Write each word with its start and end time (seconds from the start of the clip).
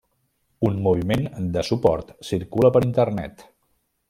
Un 0.69 0.79
moviment 0.87 1.27
de 1.57 1.65
suport 1.69 2.11
circula 2.33 2.73
per 2.79 2.83
internet. 2.91 3.47